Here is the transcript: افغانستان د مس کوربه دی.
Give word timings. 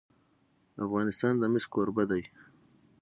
افغانستان 0.85 1.33
د 1.37 1.43
مس 1.53 1.65
کوربه 1.73 2.03
دی. 2.11 2.23